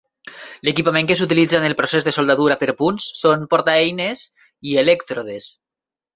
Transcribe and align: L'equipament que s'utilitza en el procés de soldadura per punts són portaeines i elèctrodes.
L'equipament 0.67 1.09
que 1.11 1.17
s'utilitza 1.19 1.59
en 1.59 1.67
el 1.67 1.75
procés 1.81 2.07
de 2.07 2.13
soldadura 2.15 2.57
per 2.63 2.71
punts 2.81 3.11
són 3.21 3.45
portaeines 3.53 4.27
i 4.71 4.75
elèctrodes. 4.87 5.49